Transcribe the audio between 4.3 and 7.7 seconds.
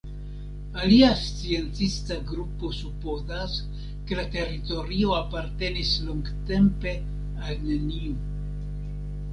teritorio apartenis longtempe al